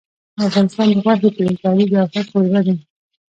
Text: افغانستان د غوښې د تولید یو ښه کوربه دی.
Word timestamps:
افغانستان 0.47 0.85
د 0.95 0.97
غوښې 1.03 1.29
د 1.35 1.39
تولید 1.63 1.89
یو 1.97 2.05
ښه 2.13 2.21
کوربه 2.29 2.59
دی. 2.65 2.75